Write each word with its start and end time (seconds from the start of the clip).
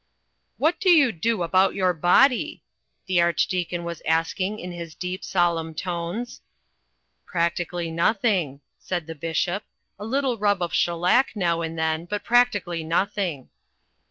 "What 0.57 0.79
do 0.79 0.89
you 0.89 1.11
do 1.11 1.43
about 1.43 1.75
your 1.75 1.93
body?" 1.93 2.63
the 3.05 3.21
Archdeacon 3.21 3.83
was 3.83 4.01
asking 4.03 4.57
in 4.57 4.71
his 4.71 4.95
deep, 4.95 5.23
solemn 5.23 5.75
tones. 5.75 6.41
"Practically 7.27 7.91
nothing," 7.91 8.61
said 8.79 9.05
the 9.05 9.13
Bishop. 9.13 9.61
"A 9.99 10.03
little 10.05 10.39
rub 10.39 10.59
of 10.63 10.73
shellac 10.73 11.35
now 11.35 11.61
and 11.61 11.77
then, 11.77 12.05
but 12.05 12.23
practically 12.23 12.83
nothing." 12.83 13.49